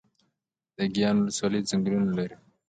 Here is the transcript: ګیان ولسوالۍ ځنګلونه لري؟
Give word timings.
ګیان 0.95 1.15
ولسوالۍ 1.19 1.59
ځنګلونه 1.69 2.11
لري؟ 2.17 2.35